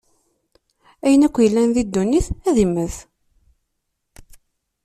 Ayen 1.05 1.25
akk 1.27 1.35
yellan 1.43 1.69
di 1.75 1.83
ddunit 1.85 2.27
ad 2.49 2.57
immet. 2.65 2.95